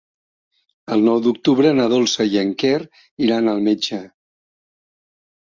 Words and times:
El 0.95 1.03
nou 1.07 1.19
d'octubre 1.25 1.73
na 1.79 1.85
Dolça 1.91 2.27
i 2.31 2.41
en 2.45 2.55
Quer 2.65 2.73
iran 3.27 3.53
al 3.53 3.63
metge. 3.69 4.01